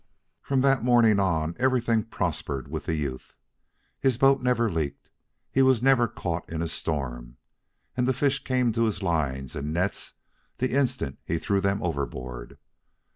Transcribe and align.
From 0.41 0.61
that 0.61 0.83
morning 0.83 1.19
on, 1.19 1.55
everything 1.59 2.05
prospered 2.05 2.69
with 2.69 2.85
the 2.87 2.95
youth. 2.95 3.35
His 3.99 4.17
boat 4.17 4.41
never 4.41 4.67
leaked, 4.67 5.11
he 5.51 5.61
was 5.61 5.83
never 5.83 6.07
caught 6.07 6.49
in 6.51 6.63
a 6.63 6.67
storm, 6.67 7.37
and 7.95 8.07
the 8.07 8.11
fish 8.15 8.43
came 8.43 8.71
to 8.73 8.85
his 8.85 9.03
lines 9.03 9.55
and 9.55 9.71
nets 9.75 10.15
the 10.57 10.71
instant 10.71 11.19
he 11.23 11.37
threw 11.37 11.61
them 11.61 11.83
overboard. 11.83 12.57